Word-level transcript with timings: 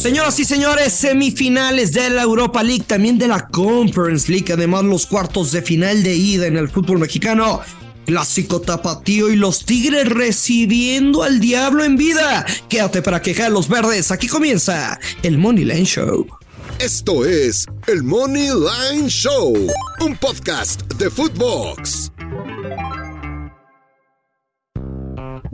Señoras 0.00 0.38
y 0.40 0.46
señores, 0.46 0.94
semifinales 0.94 1.92
de 1.92 2.08
la 2.08 2.22
Europa 2.22 2.62
League, 2.62 2.84
también 2.86 3.18
de 3.18 3.28
la 3.28 3.48
Conference 3.48 4.32
League, 4.32 4.50
además 4.50 4.82
los 4.84 5.04
cuartos 5.04 5.52
de 5.52 5.60
final 5.60 6.02
de 6.02 6.14
ida 6.14 6.46
en 6.46 6.56
el 6.56 6.70
fútbol 6.70 7.00
mexicano. 7.00 7.60
Clásico 8.06 8.62
tapatío 8.62 9.28
y 9.28 9.36
los 9.36 9.66
Tigres 9.66 10.08
recibiendo 10.08 11.22
al 11.22 11.38
diablo 11.38 11.84
en 11.84 11.98
vida. 11.98 12.46
Quédate 12.70 13.02
para 13.02 13.20
quejar 13.20 13.52
los 13.52 13.68
verdes. 13.68 14.10
Aquí 14.10 14.26
comienza 14.26 14.98
el 15.22 15.36
Money 15.36 15.66
Line 15.66 15.84
Show. 15.84 16.26
Esto 16.78 17.26
es 17.26 17.66
el 17.86 18.02
Money 18.02 18.48
Line 18.48 19.06
Show, 19.06 19.54
un 20.00 20.16
podcast 20.16 20.80
de 20.94 21.10
Footbox. 21.10 22.09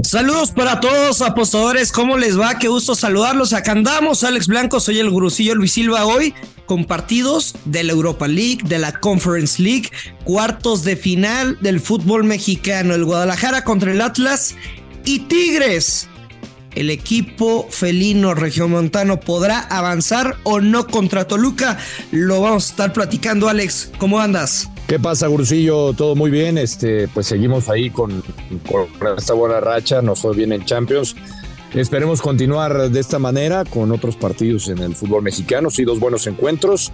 Saludos 0.07 0.53
para 0.53 0.79
todos, 0.79 1.21
apostadores. 1.21 1.91
¿Cómo 1.91 2.17
les 2.17 2.39
va? 2.39 2.61
Qué 2.61 2.69
gusto 2.69 2.95
saludarlos. 2.95 3.53
Acá 3.53 3.73
andamos, 3.73 4.23
Alex 4.23 4.47
Blanco, 4.47 4.79
soy 4.79 5.01
el 5.01 5.11
gurucillo 5.11 5.57
Luis 5.57 5.73
Silva 5.73 6.07
hoy 6.07 6.33
con 6.65 6.85
partidos 6.85 7.57
de 7.65 7.83
la 7.83 7.93
Europa 7.93 8.29
League, 8.29 8.61
de 8.63 8.79
la 8.79 8.93
Conference 9.01 9.61
League, 9.61 9.91
cuartos 10.23 10.85
de 10.85 10.95
final 10.95 11.59
del 11.61 11.81
fútbol 11.81 12.23
mexicano, 12.23 12.95
el 12.95 13.05
Guadalajara 13.05 13.65
contra 13.65 13.91
el 13.91 14.01
Atlas 14.01 14.55
y 15.05 15.19
Tigres. 15.21 16.09
El 16.77 16.91
equipo 16.91 17.67
felino 17.71 18.35
regiomontano 18.35 19.19
podrá 19.19 19.61
avanzar 19.61 20.37
o 20.43 20.61
no 20.61 20.87
contra 20.87 21.27
Toluca. 21.27 21.79
Lo 22.13 22.43
vamos 22.43 22.67
a 22.67 22.71
estar 22.71 22.93
platicando, 22.93 23.49
Alex. 23.49 23.93
¿Cómo 23.99 24.21
andas? 24.21 24.69
¿Qué 24.87 25.01
pasa, 25.01 25.27
Gurusillo? 25.27 25.95
Todo 25.95 26.15
muy 26.15 26.31
bien. 26.31 26.59
Este, 26.59 27.09
pues 27.09 27.29
seguimos 27.29 27.71
ahí 27.71 27.89
con, 27.89 28.23
esta 29.17 29.33
buena 29.33 29.59
racha. 29.59 30.03
Nos 30.03 30.21
fue 30.21 30.37
bien 30.37 30.53
en 30.53 30.67
Champions. 30.67 31.17
Esperemos 31.73 32.21
continuar 32.21 32.91
de 32.91 33.01
esta 33.01 33.19
manera 33.19 33.65
con 33.65 33.91
otros 33.91 34.17
partidos 34.17 34.69
en 34.69 34.79
el 34.79 34.95
fútbol 34.95 35.23
mexicano. 35.23 35.71
Sí, 35.71 35.83
dos 35.85 35.99
buenos 35.99 36.27
encuentros. 36.27 36.93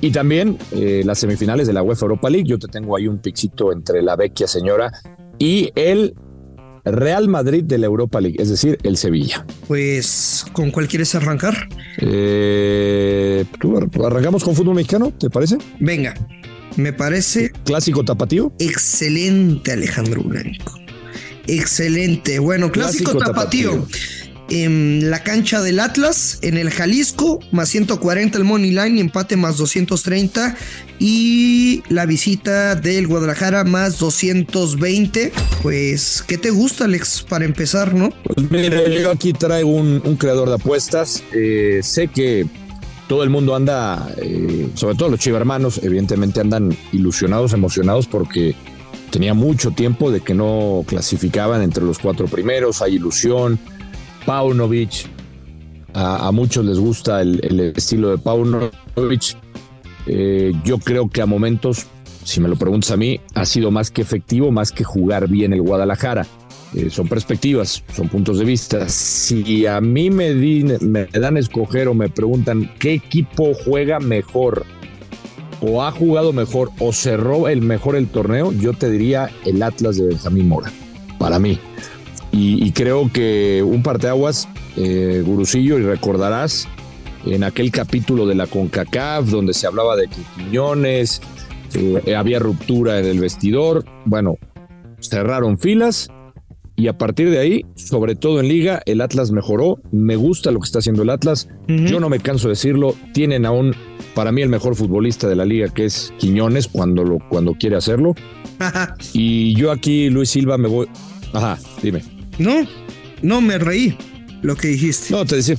Y 0.00 0.12
también 0.12 0.56
eh, 0.70 1.02
las 1.04 1.18
semifinales 1.18 1.66
de 1.66 1.72
la 1.72 1.82
UEFA 1.82 2.04
Europa 2.04 2.30
League. 2.30 2.46
Yo 2.46 2.60
te 2.60 2.68
tengo 2.68 2.96
ahí 2.96 3.08
un 3.08 3.18
pixito 3.18 3.72
entre 3.72 4.02
la 4.02 4.14
vecchia 4.14 4.46
señora 4.46 4.92
y 5.36 5.72
el 5.74 6.14
Real 6.86 7.28
Madrid 7.28 7.64
de 7.64 7.78
la 7.78 7.86
Europa 7.86 8.20
League, 8.20 8.36
es 8.40 8.48
decir, 8.48 8.78
el 8.82 8.96
Sevilla. 8.96 9.44
Pues, 9.66 10.46
¿con 10.52 10.70
cuál 10.70 10.88
quieres 10.88 11.14
arrancar? 11.14 11.68
Eh, 11.98 13.44
arrancamos 14.04 14.44
con 14.44 14.54
fútbol 14.54 14.76
mexicano, 14.76 15.12
¿te 15.18 15.28
parece? 15.28 15.58
Venga. 15.80 16.14
Me 16.76 16.92
parece. 16.92 17.52
Clásico 17.64 18.04
tapatío. 18.04 18.52
Excelente, 18.58 19.72
Alejandro 19.72 20.22
Blanco. 20.22 20.78
Excelente. 21.46 22.38
Bueno, 22.38 22.70
clásico, 22.70 23.16
tapatío. 23.16 23.86
En 24.48 25.10
la 25.10 25.24
cancha 25.24 25.60
del 25.60 25.80
Atlas, 25.80 26.38
en 26.42 26.56
el 26.56 26.70
Jalisco, 26.70 27.40
más 27.50 27.68
140 27.70 28.38
el 28.38 28.44
Money 28.44 28.70
Line, 28.70 29.00
empate 29.00 29.36
más 29.36 29.56
230. 29.56 30.56
Y 30.98 31.82
la 31.88 32.06
visita 32.06 32.74
del 32.76 33.06
Guadalajara 33.08 33.64
más 33.64 33.98
220. 33.98 35.32
Pues, 35.62 36.24
¿qué 36.26 36.38
te 36.38 36.50
gusta, 36.50 36.84
Alex, 36.84 37.26
para 37.28 37.44
empezar, 37.44 37.92
no? 37.92 38.10
Pues 38.22 38.50
mira, 38.50 38.88
yo 38.88 39.10
aquí 39.10 39.32
traigo 39.32 39.70
un, 39.70 40.00
creador 40.16 40.48
de 40.48 40.54
apuestas. 40.54 41.24
Eh, 41.32 41.80
sé 41.82 42.08
que 42.08 42.46
todo 43.08 43.24
el 43.24 43.30
mundo 43.30 43.54
anda, 43.54 44.08
eh, 44.16 44.68
sobre 44.74 44.94
todo 44.94 45.10
los 45.10 45.20
chivermanos, 45.20 45.80
evidentemente 45.82 46.40
andan 46.40 46.76
ilusionados, 46.92 47.52
emocionados 47.52 48.06
porque 48.06 48.54
tenía 49.10 49.34
mucho 49.34 49.70
tiempo 49.70 50.10
de 50.10 50.20
que 50.20 50.34
no 50.34 50.84
clasificaban 50.86 51.62
entre 51.62 51.84
los 51.84 51.98
cuatro 51.98 52.26
primeros, 52.26 52.82
hay 52.82 52.94
ilusión. 52.94 53.58
Paunovic, 54.26 55.06
a, 55.94 56.30
muchos 56.32 56.64
les 56.64 56.78
gusta 56.78 57.22
el, 57.22 57.72
estilo 57.74 58.10
de 58.10 58.18
Paunovic. 58.18 59.38
Eh, 60.06 60.52
yo 60.64 60.78
creo 60.78 61.08
que 61.08 61.22
a 61.22 61.26
momentos, 61.26 61.86
si 62.24 62.40
me 62.40 62.48
lo 62.48 62.56
preguntas 62.56 62.90
a 62.90 62.96
mí, 62.96 63.20
ha 63.34 63.46
sido 63.46 63.70
más 63.70 63.90
que 63.90 64.02
efectivo, 64.02 64.50
más 64.50 64.72
que 64.72 64.84
jugar 64.84 65.28
bien 65.28 65.52
el 65.52 65.62
Guadalajara. 65.62 66.26
Eh, 66.74 66.90
son 66.90 67.08
perspectivas, 67.08 67.84
son 67.94 68.08
puntos 68.08 68.38
de 68.38 68.44
vista. 68.44 68.88
Si 68.88 69.64
a 69.66 69.80
mí 69.80 70.10
me, 70.10 70.34
me 70.34 71.06
dan 71.06 71.36
a 71.36 71.40
escoger 71.40 71.88
o 71.88 71.94
me 71.94 72.08
preguntan 72.08 72.70
qué 72.80 72.94
equipo 72.94 73.52
juega 73.64 74.00
mejor 74.00 74.66
o 75.60 75.84
ha 75.84 75.92
jugado 75.92 76.32
mejor 76.32 76.70
o 76.80 76.92
cerró 76.92 77.48
el 77.48 77.62
mejor 77.62 77.96
el 77.96 78.08
torneo, 78.08 78.52
yo 78.52 78.72
te 78.72 78.90
diría 78.90 79.30
el 79.44 79.62
Atlas 79.62 79.96
de 79.96 80.08
Benjamín 80.08 80.48
Mora, 80.48 80.70
para 81.18 81.38
mí. 81.38 81.58
Y, 82.38 82.70
creo 82.72 83.10
que 83.10 83.62
un 83.66 83.82
parteaguas, 83.82 84.46
eh, 84.76 85.22
Gurusillo, 85.24 85.78
y 85.78 85.82
recordarás 85.82 86.68
en 87.24 87.44
aquel 87.44 87.70
capítulo 87.70 88.26
de 88.26 88.34
la 88.34 88.46
CONCACAF 88.46 89.30
donde 89.30 89.54
se 89.54 89.66
hablaba 89.66 89.96
de 89.96 90.06
Quiñones, 90.08 91.22
eh, 91.74 92.14
había 92.14 92.38
ruptura 92.38 92.98
en 92.98 93.06
el 93.06 93.20
vestidor, 93.20 93.86
bueno, 94.04 94.36
cerraron 95.00 95.58
filas 95.58 96.10
y 96.76 96.88
a 96.88 96.98
partir 96.98 97.30
de 97.30 97.38
ahí, 97.38 97.64
sobre 97.74 98.14
todo 98.14 98.38
en 98.38 98.48
liga, 98.48 98.82
el 98.84 99.00
Atlas 99.00 99.30
mejoró. 99.30 99.80
Me 99.92 100.16
gusta 100.16 100.50
lo 100.50 100.60
que 100.60 100.66
está 100.66 100.80
haciendo 100.80 101.02
el 101.02 101.10
Atlas. 101.10 101.48
Yo 101.66 102.00
no 102.00 102.10
me 102.10 102.20
canso 102.20 102.48
de 102.48 102.52
decirlo. 102.52 102.94
Tienen 103.14 103.46
aún, 103.46 103.74
para 104.14 104.30
mí, 104.30 104.42
el 104.42 104.50
mejor 104.50 104.76
futbolista 104.76 105.26
de 105.26 105.36
la 105.36 105.46
liga, 105.46 105.68
que 105.68 105.86
es 105.86 106.12
Quiñones, 106.18 106.68
cuando, 106.68 107.02
lo, 107.02 107.18
cuando 107.30 107.54
quiere 107.54 107.76
hacerlo. 107.76 108.14
y 109.14 109.54
yo 109.54 109.72
aquí, 109.72 110.10
Luis 110.10 110.28
Silva, 110.28 110.58
me 110.58 110.68
voy. 110.68 110.86
Ajá, 111.32 111.58
dime. 111.82 112.15
No, 112.38 112.66
no 113.22 113.40
me 113.40 113.58
reí 113.58 113.96
lo 114.42 114.56
que 114.56 114.68
dijiste. 114.68 115.12
No, 115.12 115.24
te 115.24 115.36
decía. 115.36 115.56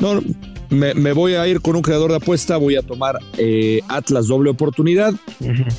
No, 0.00 0.22
me, 0.70 1.12
voy 1.12 1.34
a 1.34 1.46
ir 1.46 1.60
con 1.60 1.76
un 1.76 1.82
creador 1.82 2.10
de 2.10 2.16
apuesta, 2.16 2.56
voy 2.56 2.76
a 2.76 2.82
tomar 2.82 3.18
eh, 3.38 3.80
Atlas 3.88 4.26
doble 4.26 4.50
oportunidad 4.50 5.14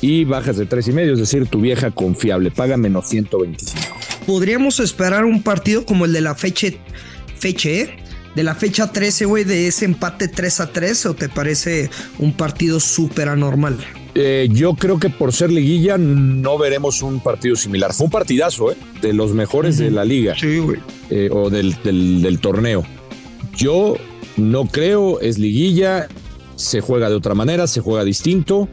y 0.00 0.24
bajas 0.24 0.56
de 0.56 0.66
tres 0.66 0.88
y 0.88 0.92
medio, 0.92 1.12
es 1.12 1.18
decir, 1.18 1.46
tu 1.48 1.60
vieja 1.60 1.90
confiable, 1.90 2.50
paga 2.50 2.76
menos 2.76 3.06
125 3.08 3.96
podríamos 4.26 4.80
esperar 4.80 5.24
un 5.24 5.42
partido 5.42 5.86
como 5.86 6.04
el 6.04 6.12
de 6.12 6.20
la 6.20 6.34
fecha, 6.34 6.68
fecha 7.38 7.68
¿eh? 7.68 7.96
de 8.34 8.42
la 8.42 8.54
fecha 8.54 8.92
13, 8.92 9.24
güey, 9.24 9.44
de 9.44 9.68
ese 9.68 9.86
empate 9.86 10.28
3 10.28 10.60
a 10.60 10.72
3, 10.72 11.06
o 11.06 11.14
te 11.14 11.28
parece 11.28 11.88
un 12.18 12.36
partido 12.36 12.80
súper 12.80 13.28
anormal? 13.28 13.78
Eh, 14.18 14.48
yo 14.50 14.72
creo 14.72 14.98
que 14.98 15.10
por 15.10 15.34
ser 15.34 15.52
liguilla 15.52 15.98
no 15.98 16.56
veremos 16.56 17.02
un 17.02 17.20
partido 17.20 17.54
similar. 17.54 17.92
Fue 17.92 18.06
un 18.06 18.10
partidazo, 18.10 18.72
¿eh? 18.72 18.76
De 19.02 19.12
los 19.12 19.34
mejores 19.34 19.76
de 19.76 19.90
la 19.90 20.06
liga. 20.06 20.34
Sí, 20.38 20.56
güey. 20.58 20.80
Eh, 21.10 21.28
o 21.30 21.50
del, 21.50 21.76
del, 21.82 22.38
torneo. 22.40 22.82
Yo 23.54 23.96
no 24.38 24.64
creo, 24.68 25.20
es 25.20 25.38
liguilla, 25.38 26.08
se 26.54 26.80
juega 26.80 27.10
de 27.10 27.14
otra 27.14 27.34
manera, 27.34 27.66
se 27.66 27.82
juega 27.82 28.04
distinto. 28.04 28.68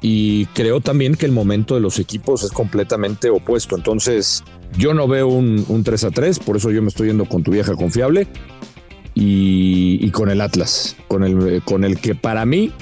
Y 0.00 0.46
creo 0.46 0.80
también 0.80 1.16
que 1.16 1.26
el 1.26 1.32
momento 1.32 1.74
de 1.74 1.82
los 1.82 1.98
equipos 1.98 2.42
es 2.42 2.50
completamente 2.50 3.28
opuesto. 3.28 3.76
Entonces, 3.76 4.42
yo 4.78 4.94
no 4.94 5.06
veo 5.06 5.28
un, 5.28 5.82
3 5.84 6.04
a 6.04 6.10
3, 6.10 6.38
por 6.38 6.56
eso 6.56 6.70
yo 6.70 6.80
me 6.80 6.88
estoy 6.88 7.08
yendo 7.08 7.26
con 7.26 7.42
tu 7.42 7.50
vieja 7.50 7.74
confiable 7.74 8.26
y, 9.14 10.10
con 10.12 10.30
el 10.30 10.40
Atlas, 10.40 10.96
con 11.08 11.24
el, 11.24 11.62
con 11.64 11.84
el 11.84 12.00
que 12.00 12.14
para 12.14 12.46
mí, 12.46 12.72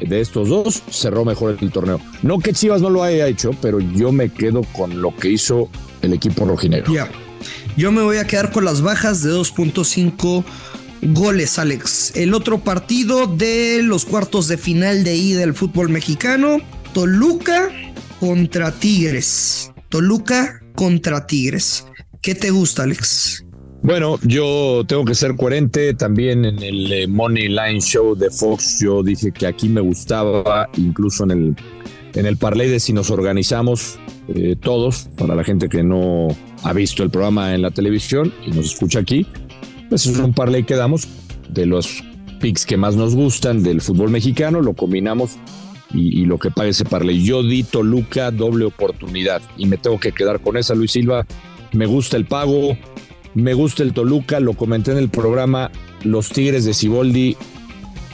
de 0.00 0.20
estos 0.20 0.48
dos, 0.48 0.82
cerró 0.90 1.24
mejor 1.24 1.56
el 1.60 1.70
torneo. 1.70 2.00
No 2.22 2.38
que 2.38 2.52
Chivas 2.52 2.82
no 2.82 2.90
lo 2.90 3.02
haya 3.02 3.26
hecho, 3.26 3.52
pero 3.60 3.80
yo 3.80 4.12
me 4.12 4.28
quedo 4.28 4.62
con 4.72 5.00
lo 5.00 5.14
que 5.14 5.30
hizo 5.30 5.68
el 6.02 6.12
equipo 6.12 6.44
rojinegro. 6.44 6.92
Ya, 6.92 7.08
yo 7.76 7.92
me 7.92 8.02
voy 8.02 8.18
a 8.18 8.26
quedar 8.26 8.52
con 8.52 8.64
las 8.64 8.82
bajas 8.82 9.22
de 9.22 9.30
2.5 9.32 10.44
goles, 11.02 11.58
Alex. 11.58 12.12
El 12.14 12.34
otro 12.34 12.58
partido 12.60 13.26
de 13.26 13.82
los 13.82 14.04
cuartos 14.04 14.48
de 14.48 14.56
final 14.56 15.04
de 15.04 15.16
ida 15.16 15.40
del 15.40 15.54
fútbol 15.54 15.88
mexicano, 15.88 16.58
Toluca 16.92 17.70
contra 18.20 18.72
Tigres. 18.72 19.72
Toluca 19.88 20.60
contra 20.74 21.26
Tigres. 21.26 21.84
¿Qué 22.22 22.34
te 22.34 22.50
gusta, 22.50 22.84
Alex? 22.84 23.44
Bueno, 23.84 24.18
yo 24.22 24.82
tengo 24.88 25.04
que 25.04 25.14
ser 25.14 25.36
coherente. 25.36 25.92
También 25.92 26.46
en 26.46 26.62
el 26.62 26.90
eh, 26.90 27.06
Money 27.06 27.48
Line 27.48 27.82
Show 27.82 28.14
de 28.14 28.30
Fox 28.30 28.80
yo 28.80 29.02
dije 29.02 29.30
que 29.30 29.46
aquí 29.46 29.68
me 29.68 29.82
gustaba, 29.82 30.70
incluso 30.78 31.24
en 31.24 31.30
el, 31.30 31.56
en 32.14 32.24
el 32.24 32.38
parlay 32.38 32.70
de 32.70 32.80
si 32.80 32.94
nos 32.94 33.10
organizamos 33.10 33.98
eh, 34.34 34.56
todos, 34.58 35.10
para 35.18 35.34
la 35.34 35.44
gente 35.44 35.68
que 35.68 35.82
no 35.82 36.28
ha 36.62 36.72
visto 36.72 37.02
el 37.02 37.10
programa 37.10 37.54
en 37.54 37.60
la 37.60 37.72
televisión 37.72 38.32
y 38.46 38.52
nos 38.52 38.72
escucha 38.72 39.00
aquí, 39.00 39.26
pues 39.90 40.06
es 40.06 40.16
un 40.16 40.32
parlay 40.32 40.64
que 40.64 40.76
damos 40.76 41.06
de 41.50 41.66
los 41.66 42.02
picks 42.40 42.64
que 42.64 42.78
más 42.78 42.96
nos 42.96 43.14
gustan 43.14 43.62
del 43.62 43.82
fútbol 43.82 44.08
mexicano, 44.08 44.62
lo 44.62 44.72
combinamos 44.72 45.36
y, 45.92 46.24
lo 46.24 46.38
que 46.38 46.50
pague 46.50 46.70
ese 46.70 46.86
parley. 46.86 47.22
Yo 47.22 47.42
di 47.42 47.62
Toluca 47.64 48.30
doble 48.30 48.64
oportunidad 48.64 49.42
y 49.58 49.66
me 49.66 49.76
tengo 49.76 50.00
que 50.00 50.12
quedar 50.12 50.40
con 50.40 50.56
esa, 50.56 50.74
Luis 50.74 50.92
Silva. 50.92 51.26
Me 51.72 51.86
gusta 51.86 52.16
el 52.16 52.24
pago, 52.24 52.78
me 53.34 53.54
gusta 53.54 53.82
el 53.82 53.92
Toluca, 53.92 54.40
lo 54.40 54.54
comenté 54.54 54.92
en 54.92 54.98
el 54.98 55.08
programa. 55.08 55.70
Los 56.02 56.28
Tigres 56.30 56.64
de 56.64 56.74
Ciboldi 56.74 57.36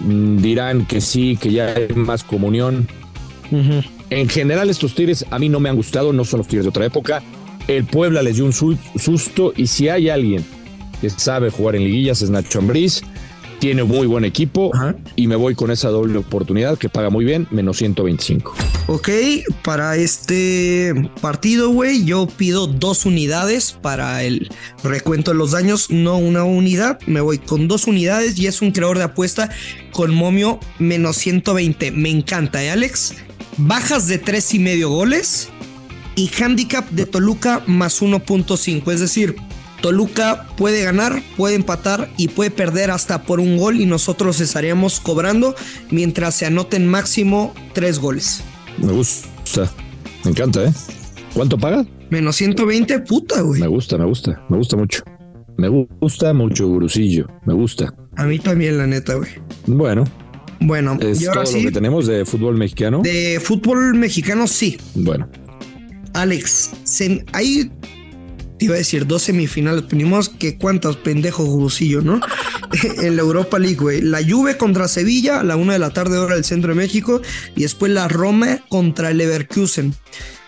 mm, 0.00 0.38
dirán 0.38 0.86
que 0.86 1.00
sí, 1.00 1.38
que 1.40 1.52
ya 1.52 1.74
hay 1.74 1.88
más 1.94 2.24
comunión. 2.24 2.88
En 4.10 4.28
general, 4.28 4.70
estos 4.70 4.94
Tigres 4.94 5.26
a 5.30 5.38
mí 5.38 5.48
no 5.48 5.60
me 5.60 5.68
han 5.68 5.76
gustado, 5.76 6.12
no 6.12 6.24
son 6.24 6.38
los 6.38 6.46
Tigres 6.46 6.64
de 6.64 6.70
otra 6.70 6.86
época. 6.86 7.22
El 7.68 7.84
Puebla 7.84 8.22
les 8.22 8.36
dio 8.36 8.44
un 8.44 8.52
susto 8.52 9.52
y 9.56 9.66
si 9.66 9.88
hay 9.88 10.08
alguien 10.08 10.44
que 11.00 11.10
sabe 11.10 11.50
jugar 11.50 11.76
en 11.76 11.84
liguillas 11.84 12.22
es 12.22 12.30
Nacho 12.30 12.58
Ambriz. 12.58 13.02
Tiene 13.60 13.84
muy 13.84 14.06
buen 14.06 14.24
equipo 14.24 14.72
y 15.16 15.26
me 15.26 15.36
voy 15.36 15.54
con 15.54 15.70
esa 15.70 15.90
doble 15.90 16.18
oportunidad 16.18 16.78
que 16.78 16.88
paga 16.88 17.10
muy 17.10 17.24
bien, 17.24 17.46
menos 17.50 17.76
125. 17.76 18.54
Ok, 18.86 19.08
para 19.62 19.96
este 19.96 20.94
partido, 21.20 21.70
güey, 21.70 22.04
yo 22.04 22.26
pido 22.26 22.66
dos 22.66 23.04
unidades 23.04 23.72
para 23.72 24.24
el 24.24 24.48
recuento 24.82 25.30
de 25.30 25.36
los 25.36 25.52
daños, 25.52 25.90
no 25.90 26.16
una 26.16 26.42
unidad. 26.44 26.98
Me 27.06 27.20
voy 27.20 27.38
con 27.38 27.68
dos 27.68 27.86
unidades 27.86 28.38
y 28.38 28.46
es 28.46 28.62
un 28.62 28.72
creador 28.72 28.98
de 28.98 29.04
apuesta 29.04 29.50
con 29.92 30.14
momio 30.14 30.58
menos 30.78 31.18
120. 31.18 31.92
Me 31.92 32.08
encanta, 32.08 32.64
¿eh, 32.64 32.70
Alex? 32.70 33.14
Bajas 33.58 34.08
de 34.08 34.18
tres 34.18 34.54
y 34.54 34.58
medio 34.58 34.88
goles 34.88 35.50
y 36.16 36.30
handicap 36.42 36.88
de 36.90 37.04
Toluca 37.04 37.62
más 37.66 38.00
1.5. 38.00 38.90
Es 38.90 39.00
decir, 39.00 39.36
Toluca 39.80 40.46
puede 40.56 40.82
ganar, 40.82 41.22
puede 41.36 41.54
empatar 41.54 42.10
y 42.16 42.28
puede 42.28 42.50
perder 42.50 42.90
hasta 42.90 43.22
por 43.22 43.40
un 43.40 43.56
gol 43.56 43.80
y 43.80 43.86
nosotros 43.86 44.40
estaríamos 44.40 45.00
cobrando 45.00 45.54
mientras 45.90 46.34
se 46.34 46.46
anoten 46.46 46.86
máximo 46.86 47.54
tres 47.72 47.98
goles. 47.98 48.42
Me 48.78 48.92
gusta, 48.92 49.70
me 50.24 50.30
encanta, 50.30 50.64
¿eh? 50.64 50.72
¿Cuánto 51.34 51.56
paga? 51.58 51.86
Menos 52.10 52.36
120, 52.36 53.00
puta, 53.00 53.40
güey. 53.40 53.60
Me 53.60 53.68
gusta, 53.68 53.96
me 53.96 54.04
gusta, 54.04 54.44
me 54.48 54.56
gusta 54.56 54.76
mucho. 54.76 55.02
Me 55.56 55.68
gusta 55.68 56.32
mucho, 56.32 56.66
Gurusillo, 56.66 57.26
me 57.44 57.54
gusta. 57.54 57.94
A 58.16 58.24
mí 58.24 58.38
también, 58.38 58.78
la 58.78 58.86
neta, 58.86 59.14
güey. 59.14 59.30
Bueno. 59.66 60.04
Bueno, 60.60 60.98
es 61.00 61.24
todo 61.24 61.42
lo 61.42 61.50
que 61.50 61.70
tenemos 61.70 62.06
de 62.06 62.24
fútbol 62.24 62.56
mexicano. 62.56 63.00
De 63.02 63.40
fútbol 63.42 63.94
mexicano, 63.94 64.46
sí. 64.46 64.78
Bueno. 64.94 65.28
Alex, 66.12 66.70
hay 67.32 67.70
te 68.60 68.66
iba 68.66 68.74
a 68.74 68.78
decir 68.78 69.06
dos 69.06 69.22
semifinales, 69.22 69.88
tenemos 69.88 70.28
que 70.28 70.58
cuántos 70.58 70.98
pendejos 70.98 71.48
grusillo, 71.48 72.02
¿no? 72.02 72.20
en 73.02 73.16
la 73.16 73.22
Europa 73.22 73.58
League, 73.58 73.76
güey. 73.76 74.02
La 74.02 74.20
Juve 74.22 74.58
contra 74.58 74.86
Sevilla 74.86 75.40
a 75.40 75.44
la 75.44 75.56
una 75.56 75.72
de 75.72 75.78
la 75.78 75.90
tarde 75.90 76.18
hora 76.18 76.34
del 76.34 76.44
centro 76.44 76.74
de 76.74 76.74
México 76.74 77.22
y 77.56 77.62
después 77.62 77.90
la 77.90 78.06
Roma 78.06 78.58
contra 78.68 79.12
el 79.12 79.16
Leverkusen. 79.16 79.94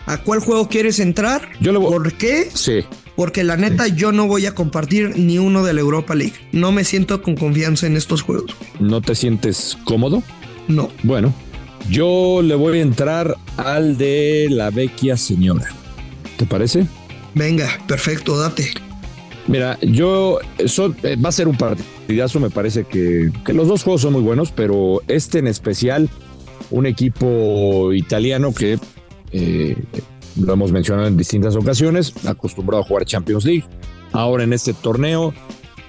¿A 0.05 0.19
cuál 0.19 0.41
juego 0.41 0.69
quieres 0.69 0.99
entrar? 0.99 1.49
Yo 1.59 1.71
lo 1.71 1.81
¿Por 1.81 2.13
qué? 2.13 2.49
Sí. 2.53 2.81
Porque 3.15 3.43
la 3.43 3.57
neta 3.57 3.87
yo 3.87 4.11
no 4.11 4.27
voy 4.27 4.45
a 4.45 4.53
compartir 4.53 5.17
ni 5.17 5.39
uno 5.39 5.63
de 5.63 5.73
la 5.73 5.81
Europa 5.81 6.13
League. 6.13 6.33
No 6.51 6.71
me 6.71 6.83
siento 6.83 7.23
con 7.23 7.35
confianza 7.35 7.87
en 7.87 7.97
estos 7.97 8.21
juegos. 8.21 8.55
¿No 8.79 9.01
te 9.01 9.15
sientes 9.15 9.75
cómodo? 9.85 10.21
No. 10.67 10.89
Bueno, 11.01 11.33
yo 11.89 12.41
le 12.43 12.53
voy 12.53 12.77
a 12.77 12.81
entrar 12.83 13.37
al 13.57 13.97
de 13.97 14.49
la 14.51 14.69
vecchia 14.69 15.17
señora. 15.17 15.69
¿Te 16.37 16.45
parece? 16.45 16.85
Venga, 17.35 17.67
perfecto, 17.87 18.37
date. 18.37 18.73
Mira, 19.47 19.77
yo 19.81 20.39
eso 20.57 20.95
eh, 21.03 21.17
va 21.17 21.29
a 21.29 21.31
ser 21.31 21.47
un 21.47 21.57
partidazo, 21.57 22.39
me 22.39 22.49
parece 22.49 22.85
que, 22.85 23.31
los 23.47 23.67
dos 23.67 23.83
juegos 23.83 24.01
son 24.01 24.13
muy 24.13 24.21
buenos, 24.21 24.51
pero 24.51 25.01
este 25.07 25.39
en 25.39 25.47
especial, 25.47 26.09
un 26.71 26.85
equipo 26.85 27.91
italiano 27.93 28.53
que 28.53 28.79
eh, 29.31 29.75
lo 30.39 30.53
hemos 30.53 30.71
mencionado 30.71 31.07
en 31.07 31.17
distintas 31.17 31.55
ocasiones, 31.55 32.13
acostumbrado 32.25 32.83
a 32.83 32.85
jugar 32.85 33.05
Champions 33.05 33.43
League, 33.43 33.65
ahora 34.13 34.45
en 34.45 34.53
este 34.53 34.73
torneo, 34.73 35.33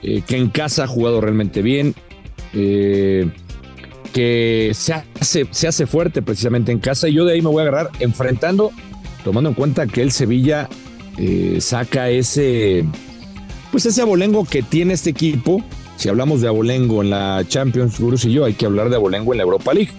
eh, 0.02 0.22
que 0.26 0.36
en 0.36 0.48
casa 0.48 0.84
ha 0.84 0.88
jugado 0.88 1.20
realmente 1.20 1.62
bien, 1.62 1.94
que 2.52 3.30
se 4.74 4.92
hace, 4.92 5.46
se 5.50 5.66
hace 5.66 5.86
fuerte 5.86 6.22
precisamente 6.22 6.72
en 6.72 6.78
casa, 6.78 7.08
y 7.08 7.14
yo 7.14 7.24
de 7.24 7.34
ahí 7.34 7.42
me 7.42 7.48
voy 7.48 7.60
a 7.60 7.68
agarrar 7.68 7.90
enfrentando, 8.00 8.70
tomando 9.24 9.50
en 9.50 9.54
cuenta 9.54 9.86
que 9.86 10.02
el 10.02 10.12
Sevilla 10.12 10.68
eh, 11.18 11.58
saca 11.60 12.10
ese, 12.10 12.84
pues 13.70 13.86
ese 13.86 14.02
abolengo 14.02 14.44
que 14.44 14.62
tiene 14.62 14.94
este 14.94 15.10
equipo. 15.10 15.62
Si 15.96 16.08
hablamos 16.08 16.40
de 16.40 16.48
abolengo 16.48 17.02
en 17.02 17.10
la 17.10 17.44
Champions, 17.46 18.00
Gurus 18.00 18.24
y 18.24 18.32
yo, 18.32 18.44
hay 18.44 18.54
que 18.54 18.66
hablar 18.66 18.90
de 18.90 18.96
abolengo 18.96 19.32
en 19.32 19.38
la 19.38 19.44
Europa 19.44 19.72
League. 19.72 19.92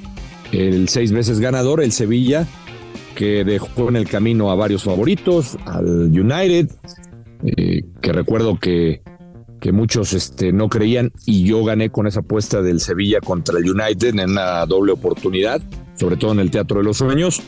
El 0.52 0.90
seis 0.90 1.12
veces 1.12 1.40
ganador, 1.40 1.82
el 1.82 1.92
Sevilla, 1.92 2.46
que 3.16 3.44
dejó 3.44 3.90
en 3.90 3.96
el 3.96 4.08
camino 4.08 4.52
a 4.52 4.56
varios 4.56 4.84
favoritos, 4.84 5.58
al 5.66 6.12
United, 6.12 6.70
eh, 7.44 7.84
que 8.02 8.14
recuerdo 8.14 8.60
que, 8.60 9.02
que 9.60 9.72
muchos 9.72 10.14
este, 10.14 10.52
no 10.52 10.70
creían 10.70 11.12
y 11.26 11.46
yo 11.46 11.64
gané 11.64 11.90
con 11.90 12.08
esa 12.08 12.20
apuesta 12.20 12.62
del 12.62 12.80
Sevilla 12.80 13.20
contra 13.22 13.58
el 13.58 13.70
United 13.70 14.10
en 14.20 14.32
una 14.32 14.66
doble 14.66 14.92
oportunidad, 14.92 15.62
sobre 15.96 16.18
todo 16.18 16.34
en 16.34 16.40
el 16.40 16.52
Teatro 16.52 16.80
de 16.80 16.84
los 16.84 16.98
Sueños. 16.98 17.42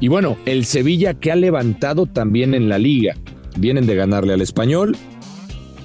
Y 0.00 0.08
bueno, 0.08 0.36
el 0.44 0.64
Sevilla 0.64 1.14
que 1.14 1.32
ha 1.32 1.36
levantado 1.36 2.06
también 2.06 2.54
en 2.54 2.68
la 2.68 2.78
liga. 2.78 3.14
Vienen 3.56 3.86
de 3.86 3.94
ganarle 3.94 4.32
al 4.32 4.40
español. 4.40 4.96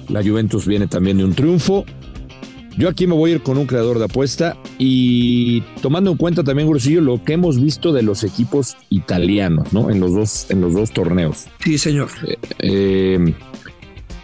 La 0.08 0.22
Juventus 0.22 0.66
viene 0.66 0.86
también 0.86 1.18
de 1.18 1.24
un 1.24 1.34
triunfo. 1.34 1.84
Yo 2.76 2.88
aquí 2.88 3.06
me 3.06 3.14
voy 3.14 3.32
a 3.32 3.34
ir 3.34 3.42
con 3.42 3.58
un 3.58 3.66
creador 3.66 3.98
de 3.98 4.06
apuesta 4.06 4.56
y 4.78 5.60
tomando 5.82 6.10
en 6.10 6.16
cuenta 6.16 6.44
también, 6.44 6.68
Grusillo, 6.68 7.00
lo 7.00 7.22
que 7.22 7.34
hemos 7.34 7.60
visto 7.60 7.92
de 7.92 8.02
los 8.02 8.24
equipos 8.24 8.76
italianos, 8.88 9.72
¿no? 9.72 9.90
En 9.90 10.00
los 10.00 10.14
dos, 10.14 10.50
en 10.50 10.60
los 10.60 10.72
dos 10.72 10.90
torneos. 10.92 11.46
Sí, 11.62 11.78
señor. 11.78 12.08
Eh, 12.26 12.36
eh, 12.60 13.34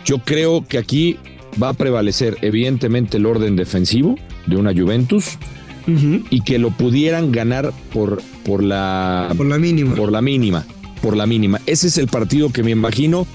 yo 0.04 0.18
creo 0.18 0.64
que 0.64 0.78
aquí 0.78 1.18
va 1.62 1.70
a 1.70 1.74
prevalecer 1.74 2.38
evidentemente 2.42 3.16
el 3.16 3.26
orden 3.26 3.56
defensivo 3.56 4.16
de 4.46 4.56
una 4.56 4.72
Juventus 4.72 5.38
y 5.86 6.40
que 6.40 6.58
lo 6.58 6.70
pudieran 6.70 7.30
ganar 7.32 7.72
por, 7.92 8.20
por, 8.44 8.62
la, 8.62 9.32
por 9.36 9.46
la 9.46 9.58
mínima. 9.58 9.94
Por 9.94 10.10
la 10.10 10.20
mínima. 10.20 10.64
Por 11.00 11.16
la 11.16 11.26
mínima. 11.26 11.60
Ese 11.66 11.88
es 11.88 11.98
el 11.98 12.08
partido 12.08 12.50
que 12.50 12.62
me 12.62 12.72
imagino, 12.72 13.26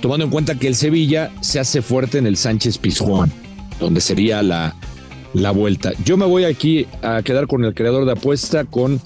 tomando 0.00 0.24
en 0.24 0.30
cuenta 0.30 0.56
que 0.56 0.66
el 0.66 0.74
Sevilla 0.74 1.30
se 1.40 1.60
hace 1.60 1.82
fuerte 1.82 2.18
en 2.18 2.26
el 2.26 2.36
Sánchez 2.36 2.78
Pizjuán, 2.78 3.30
donde 3.78 4.00
sería 4.00 4.42
la, 4.42 4.74
la 5.34 5.50
vuelta. 5.50 5.92
Yo 6.04 6.16
me 6.16 6.26
voy 6.26 6.44
aquí 6.44 6.86
a 7.02 7.22
quedar 7.22 7.46
con 7.46 7.64
el 7.64 7.74
creador 7.74 8.06
de 8.06 8.12
apuesta 8.12 8.64
con 8.64 9.00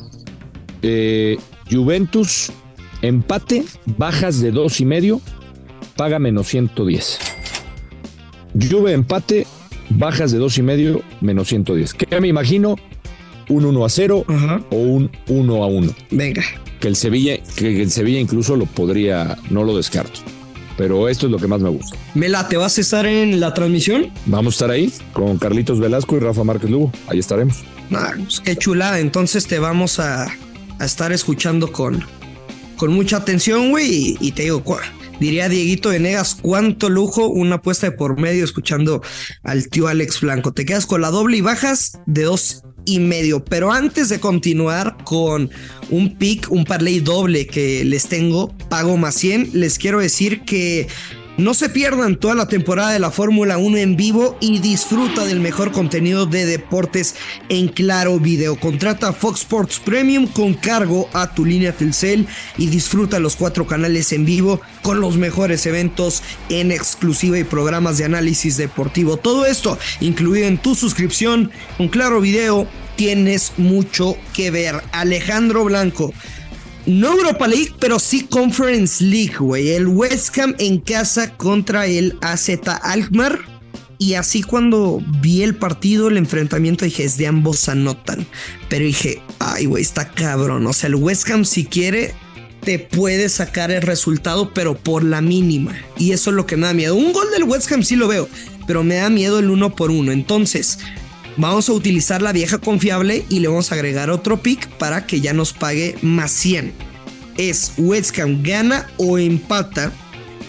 eh, 0.82 1.36
Juventus, 1.70 2.52
empate, 3.02 3.64
bajas 3.84 4.40
de 4.40 4.52
dos 4.52 4.80
y 4.80 4.84
medio, 4.84 5.20
paga 5.96 6.18
menos 6.18 6.46
110. 6.48 7.18
Juve 8.70 8.92
empate, 8.92 9.46
bajas 9.90 10.32
de 10.32 10.38
dos 10.38 10.58
y 10.58 10.62
medio, 10.62 11.02
menos 11.20 11.48
110. 11.48 11.94
Que 11.94 12.20
me 12.20 12.28
imagino 12.28 12.76
un 13.48 13.64
1 13.64 13.84
a 13.84 13.88
0 13.88 14.24
o 14.70 14.76
un 14.76 15.10
1 15.28 15.62
a 15.62 15.66
1. 15.66 15.94
Venga. 16.10 16.44
Que 16.80 16.88
el 16.88 16.96
Sevilla, 16.96 17.38
que 17.56 17.82
el 17.82 17.90
Sevilla 17.90 18.20
incluso 18.20 18.56
lo 18.56 18.66
podría, 18.66 19.36
no 19.50 19.64
lo 19.64 19.76
descarto. 19.76 20.20
Pero 20.76 21.08
esto 21.08 21.26
es 21.26 21.32
lo 21.32 21.38
que 21.38 21.48
más 21.48 21.60
me 21.60 21.70
gusta. 21.70 21.96
Mela, 22.14 22.48
¿te 22.48 22.56
vas 22.56 22.78
a 22.78 22.80
estar 22.80 23.04
en 23.04 23.40
la 23.40 23.52
transmisión? 23.52 24.12
Vamos 24.26 24.54
a 24.54 24.56
estar 24.56 24.70
ahí 24.70 24.92
con 25.12 25.36
Carlitos 25.38 25.80
Velasco 25.80 26.16
y 26.16 26.20
Rafa 26.20 26.44
Márquez 26.44 26.70
Lugo. 26.70 26.92
Ahí 27.08 27.18
estaremos. 27.18 27.64
Ah, 27.92 28.12
pues 28.16 28.38
qué 28.38 28.54
chulada. 28.56 29.00
Entonces 29.00 29.48
te 29.48 29.58
vamos 29.58 29.98
a, 29.98 30.28
estar 30.80 31.10
escuchando 31.10 31.72
con, 31.72 32.04
con 32.76 32.92
mucha 32.92 33.16
atención, 33.16 33.70
güey. 33.70 33.90
Y, 33.90 34.18
y, 34.20 34.32
te 34.32 34.44
digo, 34.44 34.62
Diría 35.20 35.48
Dieguito 35.48 35.88
Venegas, 35.90 36.36
cuánto 36.40 36.88
lujo 36.88 37.28
una 37.28 37.56
apuesta 37.56 37.90
de 37.90 37.96
por 37.96 38.20
medio 38.20 38.44
escuchando 38.44 39.02
al 39.42 39.68
tío 39.68 39.88
Alex 39.88 40.20
Blanco. 40.20 40.52
Te 40.52 40.64
quedas 40.64 40.86
con 40.86 41.00
la 41.00 41.10
doble 41.10 41.38
y 41.38 41.40
bajas 41.40 41.98
de 42.06 42.22
dos 42.22 42.62
y 42.84 43.00
medio. 43.00 43.44
Pero 43.44 43.72
antes 43.72 44.08
de 44.08 44.20
continuar 44.20 44.96
con 45.04 45.50
un 45.90 46.16
pick, 46.16 46.50
un 46.50 46.64
parlay 46.64 47.00
doble 47.00 47.46
que 47.46 47.84
les 47.84 48.06
tengo, 48.06 48.56
pago 48.68 48.96
más 48.96 49.14
100, 49.16 49.50
les 49.52 49.78
quiero 49.78 50.00
decir 50.00 50.42
que 50.44 50.88
no 51.38 51.54
se 51.54 51.68
pierdan 51.68 52.16
toda 52.16 52.34
la 52.34 52.48
temporada 52.48 52.92
de 52.92 52.98
la 52.98 53.12
Fórmula 53.12 53.58
1 53.58 53.78
en 53.78 53.96
vivo 53.96 54.36
y 54.40 54.58
disfruta 54.58 55.24
del 55.24 55.38
mejor 55.38 55.70
contenido 55.70 56.26
de 56.26 56.44
deportes 56.44 57.14
en 57.48 57.68
Claro 57.68 58.18
Video. 58.18 58.56
Contrata 58.56 59.12
Fox 59.12 59.42
Sports 59.42 59.78
Premium 59.78 60.26
con 60.26 60.54
cargo 60.54 61.08
a 61.12 61.32
tu 61.32 61.44
línea 61.44 61.72
Telcel 61.72 62.26
y 62.56 62.66
disfruta 62.66 63.20
los 63.20 63.36
cuatro 63.36 63.68
canales 63.68 64.12
en 64.12 64.24
vivo 64.24 64.60
con 64.82 65.00
los 65.00 65.16
mejores 65.16 65.64
eventos 65.66 66.24
en 66.48 66.72
exclusiva 66.72 67.38
y 67.38 67.44
programas 67.44 67.98
de 67.98 68.04
análisis 68.04 68.56
deportivo. 68.56 69.16
Todo 69.16 69.46
esto 69.46 69.78
incluido 70.00 70.48
en 70.48 70.58
tu 70.58 70.74
suscripción 70.74 71.52
con 71.76 71.86
Claro 71.86 72.20
Video. 72.20 72.66
Tienes 72.96 73.52
mucho 73.58 74.16
que 74.34 74.50
ver. 74.50 74.82
Alejandro 74.90 75.62
Blanco 75.62 76.12
no 76.88 77.12
Europa 77.12 77.46
League, 77.46 77.74
pero 77.78 77.98
sí 77.98 78.24
Conference 78.24 79.04
League, 79.04 79.36
güey. 79.38 79.70
El 79.70 79.86
West 79.88 80.36
Ham 80.38 80.54
en 80.58 80.78
casa 80.78 81.36
contra 81.36 81.86
el 81.86 82.16
AZ 82.22 82.50
Alkmaar. 82.82 83.38
Y 83.98 84.14
así 84.14 84.42
cuando 84.42 85.02
vi 85.20 85.42
el 85.42 85.56
partido, 85.56 86.08
el 86.08 86.16
enfrentamiento, 86.16 86.84
dije, 86.84 87.04
es 87.04 87.18
de 87.18 87.26
ambos 87.26 87.68
anotan. 87.68 88.26
Pero 88.68 88.84
dije, 88.84 89.20
ay, 89.38 89.66
güey, 89.66 89.82
está 89.82 90.10
cabrón. 90.12 90.66
O 90.66 90.72
sea, 90.72 90.88
el 90.88 90.94
West 90.94 91.28
Ham 91.30 91.44
si 91.44 91.66
quiere, 91.66 92.14
te 92.62 92.78
puede 92.78 93.28
sacar 93.28 93.70
el 93.70 93.82
resultado, 93.82 94.54
pero 94.54 94.76
por 94.76 95.04
la 95.04 95.20
mínima. 95.20 95.74
Y 95.98 96.12
eso 96.12 96.30
es 96.30 96.36
lo 96.36 96.46
que 96.46 96.56
me 96.56 96.68
da 96.68 96.74
miedo. 96.74 96.94
Un 96.94 97.12
gol 97.12 97.30
del 97.32 97.44
West 97.44 97.70
Ham 97.70 97.82
sí 97.82 97.96
lo 97.96 98.08
veo, 98.08 98.28
pero 98.66 98.82
me 98.82 98.94
da 98.94 99.10
miedo 99.10 99.40
el 99.40 99.50
uno 99.50 99.74
por 99.74 99.90
uno. 99.90 100.12
Entonces, 100.12 100.78
Vamos 101.38 101.68
a 101.68 101.72
utilizar 101.72 102.20
la 102.20 102.32
vieja 102.32 102.58
confiable 102.58 103.24
y 103.28 103.38
le 103.38 103.46
vamos 103.46 103.70
a 103.70 103.76
agregar 103.76 104.10
otro 104.10 104.42
pick 104.42 104.68
para 104.70 105.06
que 105.06 105.20
ya 105.20 105.32
nos 105.32 105.52
pague 105.52 105.96
más 106.02 106.32
100. 106.32 106.72
Es 107.36 107.74
West 107.78 108.18
Ham 108.18 108.42
gana 108.42 108.88
o 108.96 109.18
empata 109.18 109.92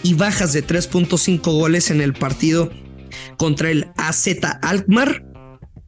y 0.02 0.14
bajas 0.14 0.52
de 0.52 0.66
3.5 0.66 1.40
goles 1.52 1.92
en 1.92 2.00
el 2.00 2.12
partido 2.12 2.72
contra 3.36 3.70
el 3.70 3.86
AZ 3.96 4.26
Alkmaar 4.62 5.24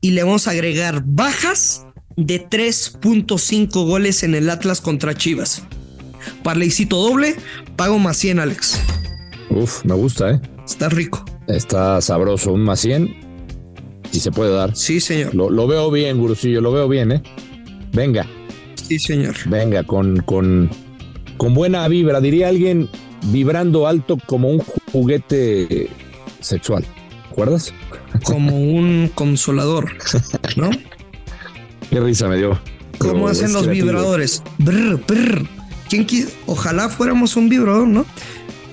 y 0.00 0.12
le 0.12 0.22
vamos 0.22 0.46
a 0.46 0.52
agregar 0.52 1.02
bajas 1.04 1.84
de 2.16 2.48
3.5 2.48 3.84
goles 3.84 4.22
en 4.22 4.36
el 4.36 4.48
Atlas 4.50 4.80
contra 4.80 5.16
Chivas. 5.16 5.64
Parleycito 6.44 6.96
doble, 6.96 7.34
pago 7.74 7.98
más 7.98 8.18
100, 8.18 8.38
Alex. 8.38 8.80
Uf, 9.50 9.84
me 9.84 9.94
gusta, 9.94 10.30
¿eh? 10.30 10.40
Está 10.64 10.88
rico. 10.88 11.24
Está 11.48 12.00
sabroso, 12.00 12.52
un 12.52 12.62
más 12.62 12.78
100. 12.80 13.31
Si 14.12 14.20
se 14.20 14.30
puede 14.30 14.52
dar. 14.52 14.76
Sí, 14.76 15.00
señor. 15.00 15.34
Lo, 15.34 15.50
lo 15.50 15.66
veo 15.66 15.90
bien, 15.90 16.18
Gurusillo, 16.18 16.60
lo 16.60 16.70
veo 16.70 16.88
bien, 16.88 17.12
¿eh? 17.12 17.22
Venga. 17.92 18.26
Sí, 18.74 18.98
señor. 18.98 19.34
Venga, 19.46 19.82
con, 19.84 20.18
con, 20.18 20.70
con 21.38 21.54
buena 21.54 21.88
vibra, 21.88 22.20
diría 22.20 22.48
alguien, 22.48 22.88
vibrando 23.30 23.86
alto 23.86 24.18
como 24.26 24.48
un 24.48 24.60
juguete 24.92 25.88
sexual. 26.40 26.84
¿Recuerdas? 27.30 27.72
Como 28.24 28.56
un 28.56 29.10
consolador, 29.14 29.90
¿no? 30.56 30.70
Qué 31.90 32.00
risa 32.00 32.28
me 32.28 32.36
dio. 32.36 32.58
¿Cómo 32.98 33.28
hacen 33.28 33.52
los 33.52 33.62
creativo. 33.62 33.86
vibradores? 33.86 34.42
Brr, 34.58 35.00
brr. 35.06 35.46
¿Quién 35.88 36.06
Ojalá 36.46 36.88
fuéramos 36.88 37.36
un 37.36 37.48
vibrador, 37.48 37.86
¿no? 37.86 38.06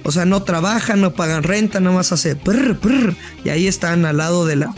O 0.03 0.11
sea, 0.11 0.25
no 0.25 0.43
trabajan, 0.43 1.01
no 1.01 1.11
pagan 1.13 1.43
renta, 1.43 1.79
nada 1.79 1.95
más 1.95 2.11
hace 2.11 2.33
brr, 2.33 2.79
brr. 2.79 3.15
Y 3.43 3.49
ahí 3.49 3.67
están 3.67 4.05
al 4.05 4.17
lado 4.17 4.45
de 4.45 4.55
la. 4.55 4.73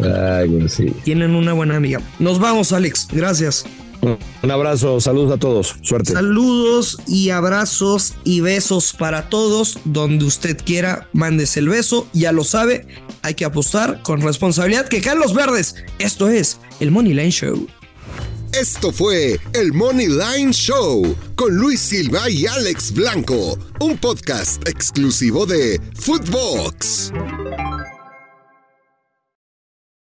Ay, 0.00 0.48
Gurusillo. 0.48 0.94
Tienen 1.04 1.34
una 1.34 1.52
buena 1.52 1.76
amiga. 1.76 2.00
Nos 2.18 2.38
vamos, 2.38 2.72
Alex. 2.72 3.08
Gracias. 3.12 3.64
Un 4.00 4.50
abrazo, 4.50 5.00
saludos 5.00 5.32
a 5.32 5.38
todos. 5.38 5.74
Suerte. 5.82 6.12
Saludos 6.12 6.98
y 7.08 7.30
abrazos 7.30 8.14
y 8.24 8.40
besos 8.40 8.92
para 8.92 9.28
todos. 9.28 9.78
Donde 9.84 10.24
usted 10.24 10.56
quiera, 10.64 11.08
mándese 11.12 11.60
el 11.60 11.68
beso. 11.68 12.06
Ya 12.12 12.32
lo 12.32 12.44
sabe, 12.44 12.86
hay 13.22 13.34
que 13.34 13.44
apostar 13.44 14.02
con 14.02 14.20
responsabilidad 14.20 14.88
que 14.88 15.00
caen 15.00 15.18
los 15.18 15.34
verdes. 15.34 15.74
Esto 15.98 16.28
es 16.28 16.58
el 16.80 16.90
Money 16.90 17.14
Line 17.14 17.32
Show. 17.32 17.66
Esto 18.52 18.92
fue 18.92 19.38
el 19.52 19.72
Money 19.72 20.08
Line 20.08 20.52
Show 20.52 21.14
con 21.34 21.54
Luis 21.54 21.80
Silva 21.80 22.30
y 22.30 22.46
Alex 22.46 22.92
Blanco, 22.92 23.58
un 23.80 23.98
podcast 23.98 24.66
exclusivo 24.66 25.44
de 25.44 25.80
Footbox. 25.94 27.12